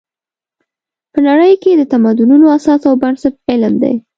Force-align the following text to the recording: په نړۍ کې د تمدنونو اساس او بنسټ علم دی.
په 1.11 1.19
نړۍ 1.27 1.53
کې 1.61 1.71
د 1.75 1.81
تمدنونو 1.93 2.45
اساس 2.57 2.81
او 2.89 2.95
بنسټ 3.01 3.33
علم 3.51 3.73
دی. 3.83 3.95